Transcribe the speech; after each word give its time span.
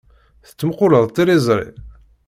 Tettmuqquleḍ 0.47 1.05
tiliẓri? 1.09 1.69